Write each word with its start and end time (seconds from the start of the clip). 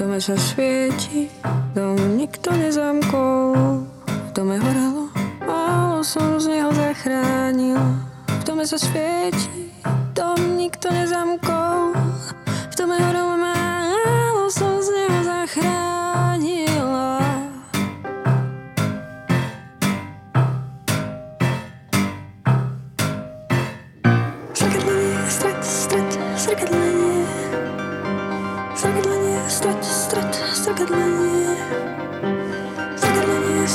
dome 0.00 0.16
sa 0.16 0.32
svieti, 0.32 1.28
dom 1.76 2.16
nikto 2.16 2.48
nezamkol. 2.56 3.84
V 4.08 4.30
dome 4.32 4.56
horelo, 4.56 5.12
málo 5.44 6.00
som 6.00 6.40
z 6.40 6.56
neho 6.56 6.72
zachránil. 6.72 7.76
V 8.24 8.42
dome 8.48 8.64
sa 8.64 8.80
svieti, 8.80 9.68
dom 10.16 10.56
nikto 10.56 10.88
nezamkol. 10.88 11.92
V 12.48 12.74
dome 12.80 12.96
horelo, 12.96 13.36
málo 13.36 14.48
som 14.48 14.80
z 14.80 14.88
neho 14.88 15.20
zachránil. 15.20 16.88
Zrkadlený 24.56 25.12
stret, 25.28 25.60
stret, 25.60 26.08
zrkadlený 26.40 27.09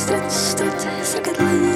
Stretch, 0.05 0.31
stretch, 0.31 1.03
second 1.03 1.37
line. 1.39 1.74